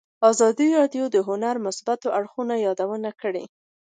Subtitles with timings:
[0.29, 3.43] ازادي راډیو د هنر د مثبتو اړخونو یادونه کړې.